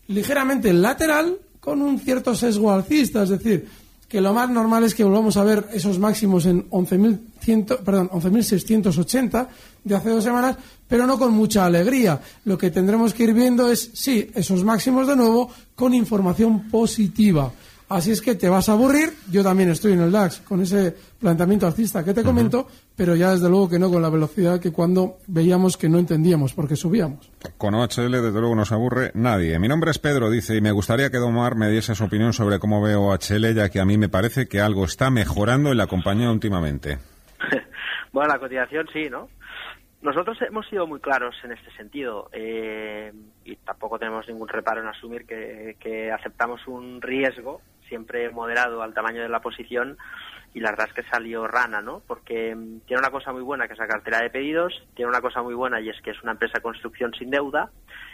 [0.08, 3.68] ligeramente lateral con un cierto sesgo alcista, es decir,
[4.10, 9.48] que lo más normal es que volvamos a ver esos máximos en 11.680
[9.84, 10.58] de hace dos semanas,
[10.90, 12.20] pero no con mucha alegría.
[12.44, 17.54] Lo que tendremos que ir viendo es, sí, esos máximos de nuevo con información positiva.
[17.90, 19.14] Así es que te vas a aburrir.
[19.32, 23.32] Yo también estoy en el DAX con ese planteamiento alcista que te comento, pero ya
[23.32, 27.32] desde luego que no con la velocidad que cuando veíamos que no entendíamos porque subíamos.
[27.58, 29.58] Con OHL desde luego no se aburre nadie.
[29.58, 32.60] Mi nombre es Pedro, dice, y me gustaría que Domar me diese su opinión sobre
[32.60, 35.88] cómo veo OHL, ya que a mí me parece que algo está mejorando en la
[35.88, 37.00] compañía últimamente.
[38.14, 39.30] bueno, la cotización sí, ¿no?
[40.02, 43.12] Nosotros hemos sido muy claros en este sentido eh,
[43.44, 48.94] y tampoco tenemos ningún reparo en asumir que, que aceptamos un riesgo siempre moderado al
[48.94, 49.98] tamaño de la posición
[50.54, 52.02] y la verdad es que salió rana, ¿no?
[52.08, 55.22] Porque mm, tiene una cosa muy buena que es la cartera de pedidos, tiene una
[55.22, 57.70] cosa muy buena y es que es una empresa de construcción sin deuda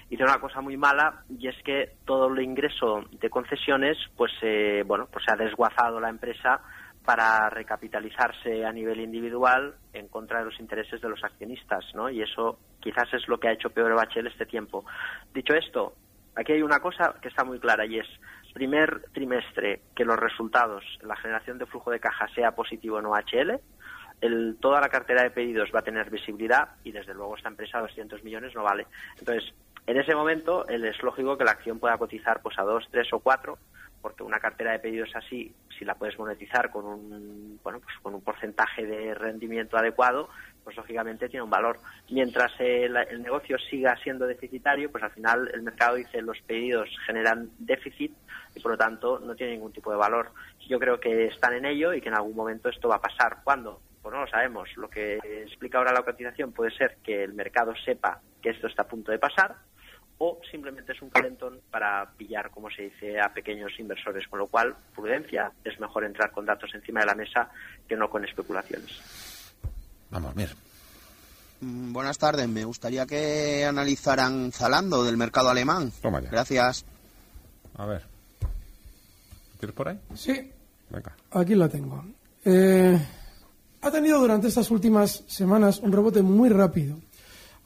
[0.09, 4.31] y tiene una cosa muy mala y es que todo el ingreso de concesiones, pues
[4.41, 6.61] eh, bueno, pues se ha desguazado la empresa
[7.05, 12.09] para recapitalizarse a nivel individual en contra de los intereses de los accionistas, ¿no?
[12.09, 14.85] Y eso quizás es lo que ha hecho peor Bachel este tiempo.
[15.33, 15.93] Dicho esto,
[16.35, 18.07] aquí hay una cosa que está muy clara y es
[18.53, 23.59] primer trimestre que los resultados, la generación de flujo de caja sea positivo en OHL,
[24.21, 27.79] el, toda la cartera de pedidos va a tener visibilidad y desde luego esta empresa
[27.79, 28.87] a 200 millones no vale.
[29.19, 29.53] Entonces,
[29.85, 33.19] en ese momento es lógico que la acción pueda cotizar pues a 2, 3 o
[33.19, 33.57] 4
[34.05, 38.13] porque una cartera de pedidos así, si la puedes monetizar con un, bueno, pues con
[38.13, 40.29] un porcentaje de rendimiento adecuado,
[40.63, 41.79] pues lógicamente tiene un valor.
[42.11, 46.87] Mientras el, el, negocio siga siendo deficitario, pues al final el mercado dice los pedidos
[47.07, 48.15] generan déficit
[48.53, 50.33] y por lo tanto no tiene ningún tipo de valor.
[50.69, 53.37] Yo creo que están en ello y que en algún momento esto va a pasar.
[53.43, 53.81] ¿Cuándo?
[54.03, 54.69] Pues no lo sabemos.
[54.77, 55.15] Lo que
[55.47, 59.11] explica ahora la cotización puede ser que el mercado sepa que esto está a punto
[59.11, 59.55] de pasar
[60.17, 64.47] o simplemente es un calentón para pillar, como se dice, a pequeños inversores, con lo
[64.47, 67.49] cual, prudencia, es mejor entrar con datos encima de la mesa
[67.87, 68.91] que no con especulaciones.
[70.09, 70.51] Vamos, mira.
[71.61, 75.91] Mm, buenas tardes, me gustaría que analizaran Zalando del mercado alemán.
[76.01, 76.29] Toma ya.
[76.29, 76.85] Gracias.
[77.77, 78.03] A ver.
[79.59, 79.99] ¿Tienes por ahí?
[80.13, 80.51] Sí.
[80.89, 81.15] Venga.
[81.31, 82.05] Aquí la tengo.
[82.45, 82.97] Eh,
[83.81, 86.97] ha tenido durante estas últimas semanas un rebote muy rápido.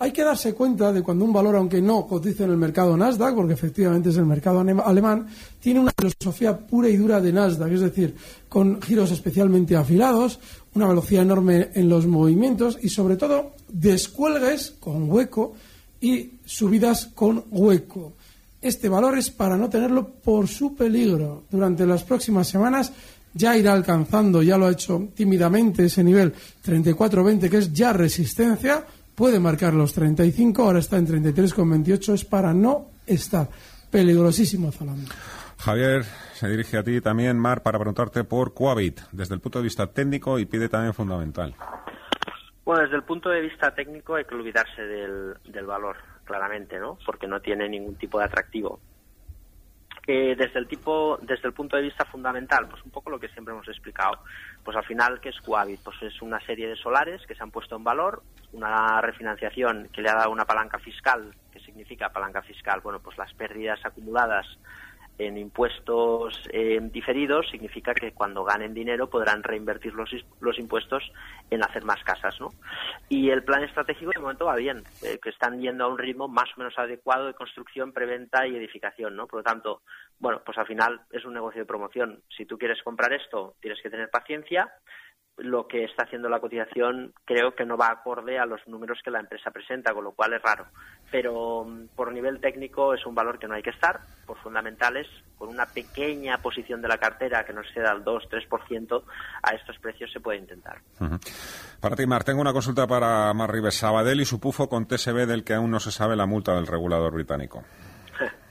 [0.02, 3.36] Hay que darse cuenta de cuando un valor, aunque no cotice en el mercado Nasdaq,
[3.36, 5.28] porque efectivamente es el mercado alemán,
[5.60, 8.16] tiene una filosofía pura y dura de Nasdaq, es decir,
[8.48, 10.40] con giros especialmente afilados,
[10.74, 15.56] una velocidad enorme en los movimientos y sobre todo descuelgues con hueco
[16.00, 18.14] y subidas con hueco.
[18.62, 21.44] Este valor es para no tenerlo por su peligro.
[21.52, 22.94] Durante las próximas semanas
[23.34, 26.34] ya irá alcanzando, ya lo ha hecho tímidamente ese nivel
[26.66, 28.86] 34-20 que es ya resistencia
[29.20, 33.50] puede marcar los 35, ahora está en 33,28, es para no estar.
[33.92, 35.12] Peligrosísimo Zalando.
[35.58, 39.64] Javier, se dirige a ti también, Mar, para preguntarte por Coavit, desde el punto de
[39.64, 41.54] vista técnico y pide también fundamental.
[42.64, 46.98] Bueno, desde el punto de vista técnico hay que olvidarse del, del valor, claramente, ¿no?
[47.06, 48.80] Porque no tiene ningún tipo de atractivo.
[50.12, 53.30] Eh, desde el tipo, desde el punto de vista fundamental, pues un poco lo que
[53.30, 54.24] siempre hemos explicado.
[54.64, 55.82] Pues al final, ¿qué es Coavit?
[55.84, 60.02] Pues es una serie de solares que se han puesto en valor, una refinanciación que
[60.02, 61.32] le ha dado una palanca fiscal.
[61.52, 62.82] ¿Qué significa palanca fiscal?
[62.82, 64.48] Bueno, pues las pérdidas acumuladas
[65.20, 71.04] en impuestos eh, diferidos significa que cuando ganen dinero podrán reinvertir los, los impuestos
[71.52, 72.50] en hacer más casas, ¿no?
[73.10, 76.30] Y el plan estratégico de momento va bien, eh, que están yendo a un ritmo
[76.30, 79.28] más o menos adecuado de construcción, preventa y edificación, ¿no?
[79.28, 79.82] Por lo tanto,
[80.20, 82.24] bueno, pues al final es un negocio de promoción.
[82.36, 84.72] Si tú quieres comprar esto, tienes que tener paciencia,
[85.40, 89.12] lo que está haciendo la cotización creo que no va acorde a los números que
[89.12, 90.66] la empresa presenta, con lo cual es raro.
[91.12, 95.08] Pero mm, por nivel técnico es un valor que no hay que estar, por fundamentales,
[95.38, 99.04] con una pequeña posición de la cartera que no exceda al 2-3%,
[99.44, 100.80] a estos precios se puede intentar.
[101.80, 103.76] Para ti, Mar, tengo una consulta para Mar Rives.
[103.76, 106.68] Sabadell y su pufo con TSB del que aún no se sabe la multa del
[106.68, 107.64] regulador británico.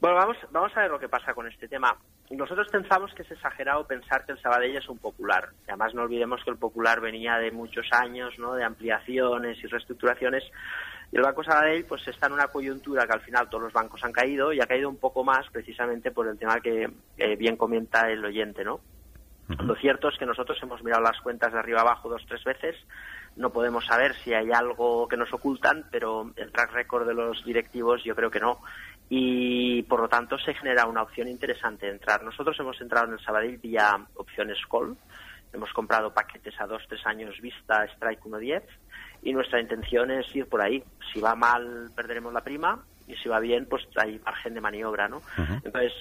[0.00, 1.96] Bueno, vamos, vamos a ver lo que pasa con este tema.
[2.30, 5.50] Nosotros pensamos que es exagerado pensar que el Sabadell es un popular.
[5.68, 8.54] además no olvidemos que el popular venía de muchos años, ¿no?
[8.54, 10.42] De ampliaciones y reestructuraciones.
[11.12, 14.02] Y el Banco Sabadell pues está en una coyuntura que al final todos los bancos
[14.04, 16.90] han caído y ha caído un poco más precisamente por el tema que
[17.38, 18.80] bien comenta el oyente, ¿no?
[19.46, 22.76] Lo cierto es que nosotros hemos mirado las cuentas de arriba abajo dos tres veces.
[23.36, 27.44] No podemos saber si hay algo que nos ocultan, pero el track record de los
[27.44, 28.60] directivos yo creo que no
[29.08, 32.22] y por lo tanto se genera una opción interesante de entrar.
[32.22, 34.96] Nosotros hemos entrado en el Sabadell vía opciones call,
[35.52, 38.62] hemos comprado paquetes a dos, tres años vista strike 1.10
[39.22, 40.82] y nuestra intención es ir por ahí.
[41.12, 45.08] Si va mal perderemos la prima y si va bien pues hay margen de maniobra,
[45.08, 45.20] ¿no?
[45.64, 45.92] Entonces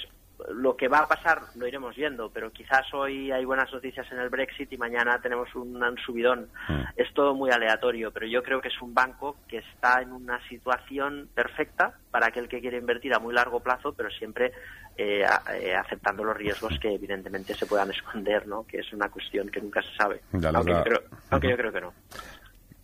[0.49, 4.19] lo que va a pasar lo iremos viendo, pero quizás hoy hay buenas noticias en
[4.19, 6.49] el Brexit y mañana tenemos un, subidón.
[6.67, 6.81] Mm.
[6.95, 10.39] Es todo muy aleatorio, pero yo creo que es un banco que está en una
[10.47, 14.51] situación perfecta para aquel que quiere invertir a muy largo plazo, pero siempre
[14.97, 18.65] eh, eh, aceptando los riesgos que evidentemente se puedan esconder, ¿no?
[18.65, 20.21] Que es una cuestión que nunca se sabe.
[20.31, 21.93] Aunque, yo creo, aunque yo creo que no.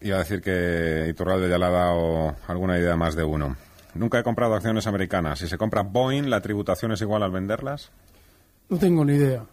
[0.02, 3.56] Iba a decir que Iturralde ya le ha dado alguna idea más de uno.
[3.96, 5.40] Nunca he comprado acciones americanas.
[5.40, 7.92] Si se compra Boeing, ¿la tributación es igual al venderlas?
[8.70, 9.44] No tengo ni idea.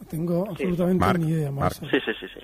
[0.00, 1.50] No tengo absolutamente ni idea.
[1.50, 1.74] Más.
[1.74, 2.26] Sí, sí, sí.
[2.32, 2.40] sí.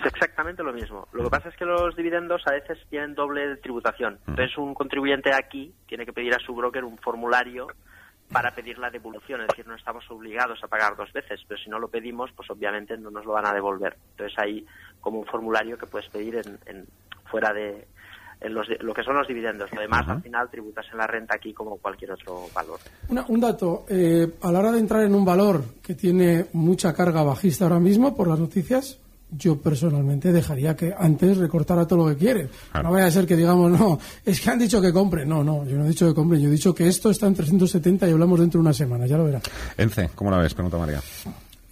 [0.00, 1.06] Es exactamente lo mismo.
[1.12, 4.18] Lo que pasa es que los dividendos a veces tienen doble tributación.
[4.26, 7.68] Entonces, un contribuyente aquí tiene que pedir a su broker un formulario
[8.32, 11.68] para pedir la devolución, es decir, no estamos obligados a pagar dos veces, pero si
[11.68, 13.94] no lo pedimos, pues obviamente no nos lo van a devolver.
[14.12, 14.66] Entonces hay
[15.02, 16.86] como un formulario que puedes pedir en
[17.26, 17.86] fuera de,
[18.42, 19.70] en lo que son los dividendos.
[19.72, 22.80] Lo demás, al final, tributas en la renta aquí como cualquier otro valor.
[23.28, 27.22] un dato, eh, a la hora de entrar en un valor que tiene mucha carga
[27.22, 28.98] bajista ahora mismo por las noticias,
[29.30, 32.48] yo personalmente dejaría que antes recortara todo lo que quiere.
[32.82, 35.24] No vaya a ser que digamos, no, es que han dicho que compre.
[35.24, 37.34] No, no, yo no he dicho que compre, yo he dicho que esto está en
[37.34, 39.40] 370 y hablamos dentro de una semana, ya lo verá.
[39.76, 40.52] Ence, ¿cómo la ves?
[40.54, 41.00] Pregunta María.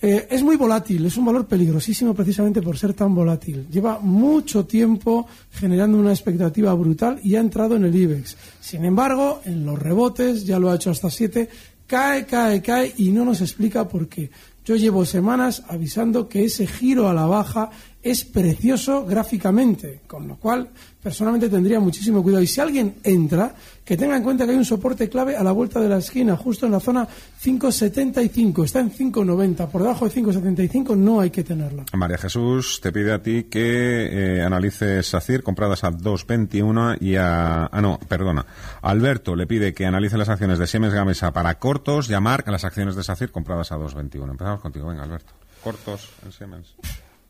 [0.02, 3.68] Eh, es muy volátil, es un valor peligrosísimo precisamente por ser tan volátil.
[3.68, 8.36] Lleva mucho tiempo generando una expectativa brutal y ha entrado en el IBEX.
[8.60, 11.50] Sin embargo, en los rebotes, ya lo ha hecho hasta siete,
[11.86, 14.30] cae, cae, cae y no nos explica por qué.
[14.64, 17.70] Yo llevo semanas avisando que ese giro a la baja
[18.02, 20.70] es precioso gráficamente, con lo cual
[21.02, 22.42] personalmente tendría muchísimo cuidado.
[22.42, 23.54] Y si alguien entra,
[23.90, 26.36] que tenga en cuenta que hay un soporte clave a la vuelta de la esquina,
[26.36, 27.08] justo en la zona
[27.42, 31.86] 575, está en 590, por debajo de 575 no hay que tenerla.
[31.94, 37.66] María Jesús te pide a ti que eh, analices SACIR compradas a 2.21 y a...
[37.66, 38.46] Ah, no, perdona.
[38.80, 42.46] Alberto le pide que analice las acciones de Siemens Gamesa para cortos y a Marc
[42.46, 44.30] las acciones de SACIR compradas a 2.21.
[44.30, 45.32] Empezamos contigo, venga Alberto.
[45.64, 46.76] Cortos en Siemens.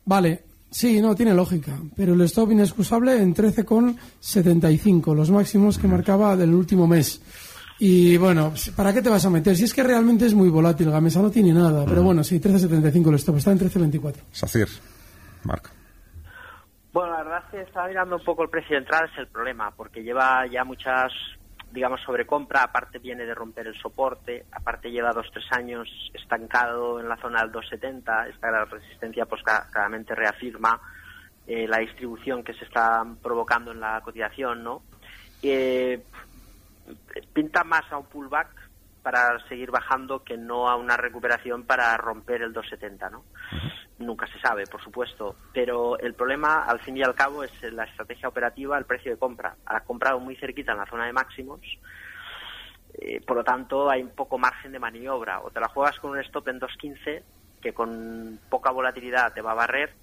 [0.05, 1.77] Vale, Sí, no, tiene lógica.
[1.95, 7.21] Pero el stop inexcusable en 13,75, los máximos que marcaba del último mes.
[7.77, 9.55] Y bueno, ¿para qué te vas a meter?
[9.57, 11.83] Si es que realmente es muy volátil, Gamesa no tiene nada.
[11.85, 14.15] Pero bueno, sí, 13,75 el stop, está en 13,24.
[14.31, 14.67] Sacir,
[15.43, 15.69] Marc.
[16.93, 19.27] Bueno, la verdad es que estaba mirando un poco el precio de entrada, es el
[19.27, 21.11] problema, porque lleva ya muchas
[21.71, 27.07] digamos, sobrecompra, aparte viene de romper el soporte, aparte lleva dos, tres años estancado en
[27.07, 30.79] la zona del 270, esta resistencia pues claramente reafirma
[31.47, 34.83] eh, la distribución que se está provocando en la cotización, ¿no?
[35.41, 36.03] Eh,
[37.33, 38.60] pinta más a un pullback
[39.01, 43.23] para seguir bajando que no a una recuperación para romper el 270, ¿no?
[44.01, 47.85] nunca se sabe, por supuesto, pero el problema, al fin y al cabo, es la
[47.85, 49.55] estrategia operativa, el precio de compra.
[49.65, 51.61] Ha comprado muy cerquita en la zona de máximos,
[52.93, 55.41] eh, por lo tanto hay un poco margen de maniobra.
[55.41, 57.23] O te la juegas con un stop en 2.15,
[57.61, 59.93] que con poca volatilidad te va a barrer,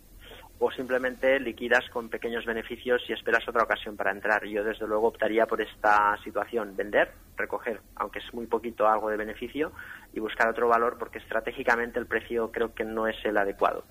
[0.61, 4.45] o simplemente liquidas con pequeños beneficios y esperas otra ocasión para entrar.
[4.47, 9.17] Yo, desde luego, optaría por esta situación, vender, recoger, aunque es muy poquito algo de
[9.17, 9.73] beneficio,
[10.13, 13.85] y buscar otro valor porque estratégicamente el precio creo que no es el adecuado.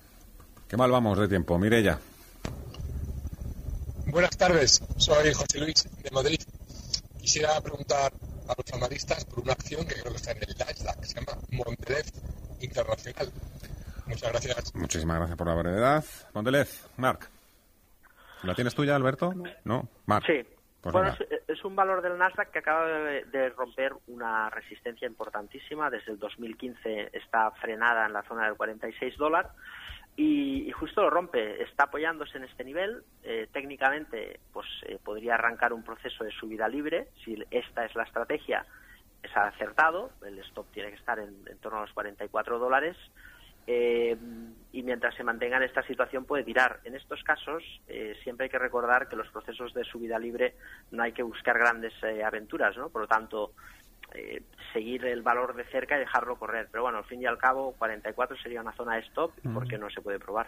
[0.68, 1.58] Qué mal vamos de tiempo.
[1.58, 1.98] Mirella.
[4.06, 6.40] Buenas tardes, soy José Luis de Madrid.
[7.20, 8.12] Quisiera preguntar
[8.48, 11.14] a los analistas por una acción que creo que está en el Nasdaq, que se
[11.14, 12.12] llama Mondelez
[12.60, 13.30] Internacional.
[14.08, 14.74] Muchas gracias.
[14.74, 16.04] Muchísimas gracias por la brevedad.
[16.34, 17.28] Mondelez, Marc.
[18.42, 19.32] ¿La tienes tuya, Alberto?
[19.64, 20.26] No, Marc.
[20.26, 20.46] Sí.
[20.80, 21.12] Pues bueno,
[21.48, 25.90] es, un valor del Nasdaq que acaba de, romper una resistencia importantísima.
[25.90, 29.50] Desde el 2015 está frenada en la zona del 46 dólares.
[30.16, 31.62] y, justo lo rompe.
[31.62, 33.02] Está apoyándose en este nivel.
[33.24, 37.08] Eh, técnicamente, pues eh, podría arrancar un proceso de subida libre.
[37.24, 38.64] Si esta es la estrategia,
[39.22, 40.10] es acertado.
[40.24, 42.96] El stop tiene que estar en, torno a los 44 dólares.
[43.70, 44.16] Eh,
[44.72, 46.80] y mientras se mantenga en esta situación puede tirar.
[46.84, 47.62] En estos casos
[48.22, 50.54] siempre hay que recordar que los procesos de subida libre
[50.90, 51.92] no hay que buscar grandes
[52.24, 52.88] aventuras, ¿no?
[52.88, 53.52] Por lo tanto,
[54.14, 54.42] eh,
[54.72, 56.68] seguir el valor de cerca y dejarlo correr.
[56.70, 59.90] Pero bueno, al fin y al cabo, 44 sería una zona de stop porque no
[59.90, 60.46] se puede probar.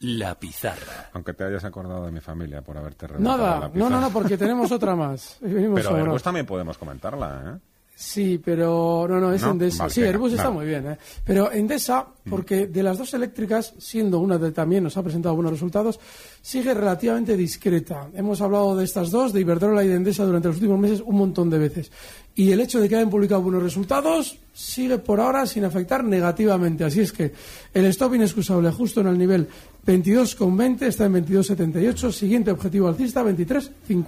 [0.00, 1.10] La pizarra.
[1.12, 4.72] Aunque te hayas acordado de mi familia por haberte Nada, no, no, no, porque tenemos
[4.72, 5.38] otra más.
[5.42, 7.71] Pero pues también podemos comentarla, ¿eh?
[7.94, 9.88] Sí, pero no, no, es Endesa.
[9.88, 10.98] sí, Airbus está muy bien, ¿eh?
[11.24, 15.52] Pero Endesa, porque de las dos eléctricas, siendo una de también nos ha presentado buenos
[15.52, 16.00] resultados,
[16.40, 18.08] sigue relativamente discreta.
[18.14, 21.16] Hemos hablado de estas dos, de Iberdrola y de Endesa, durante los últimos meses un
[21.16, 21.92] montón de veces.
[22.34, 26.84] Y el hecho de que hayan publicado buenos resultados sigue por ahora sin afectar negativamente.
[26.84, 27.32] Así es que
[27.72, 29.48] el stop inexcusable justo en el nivel
[29.86, 32.10] 22,20 está en 22,78.
[32.10, 34.04] Siguiente objetivo alcista 23,50.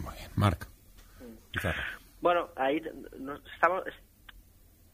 [0.00, 0.66] Muy bien, Marc.
[2.20, 2.82] Bueno, ahí
[3.54, 3.84] estamos.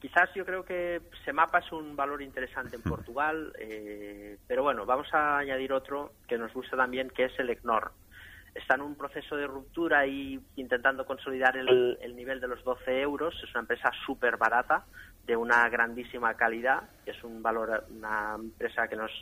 [0.00, 5.06] Quizás yo creo que Semapa es un valor interesante en Portugal, eh, pero bueno, vamos
[5.14, 7.92] a añadir otro que nos gusta también, que es el ECNOR.
[8.52, 13.32] Está en un proceso de ruptura y intentando consolidar el, nivel de los 12 euros.
[13.44, 14.84] Es una empresa súper barata,
[15.24, 16.82] de una grandísima calidad.
[17.06, 19.12] Es un valor, una empresa que nos,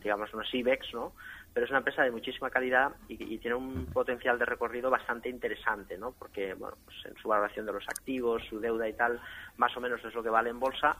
[0.00, 1.12] digamos, unos IBEX, ¿no?
[1.54, 5.96] Pero es una empresa de muchísima calidad y, tiene un potencial de recorrido bastante interesante,
[5.96, 6.10] ¿no?
[6.12, 9.20] Porque, bueno, pues en su valoración de los activos, su deuda y tal,
[9.56, 10.96] más o menos es lo que vale en bolsa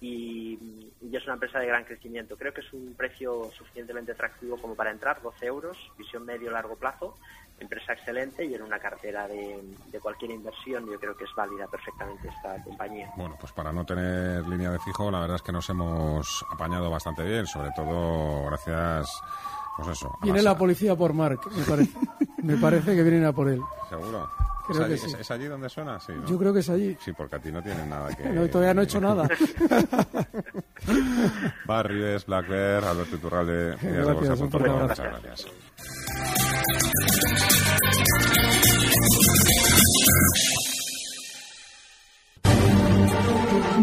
[0.00, 2.36] y, es una empresa de gran crecimiento.
[2.36, 7.16] Creo que es un precio suficientemente atractivo como para entrar, 12 euros, visión medio-largo plazo,
[7.58, 11.66] empresa excelente y en una cartera de, de, cualquier inversión yo creo que es válida
[11.66, 13.10] perfectamente esta compañía.
[13.16, 16.90] Bueno, pues para no tener línea de fijo, la verdad es que nos hemos apañado
[16.90, 19.22] bastante bien, sobre todo gracias
[19.76, 20.16] pues eso.
[20.22, 21.92] Viene la policía por Mark, me parece.
[22.42, 23.60] me parece que vienen a por él.
[23.88, 24.28] ¿Seguro?
[24.68, 26.00] ¿Es, allí, donde suena?
[26.00, 26.96] Sí, Yo creo que es allí.
[27.00, 28.28] Sí, porque a ti no tienen nada que...
[28.28, 29.28] no, todavía no he hecho nada.
[31.66, 33.76] Barrides, Black Bear, Alberto Iturralde...
[33.80, 35.46] Gracias, un Muchas gracias.